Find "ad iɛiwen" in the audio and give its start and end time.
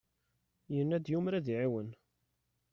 1.33-1.89